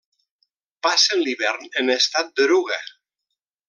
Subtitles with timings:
[0.87, 2.85] Passen l'hivern en estat d'eruga.